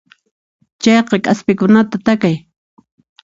Chaqay 0.81 1.19
k'aspikunata 1.23 1.97
takay. 2.05 2.35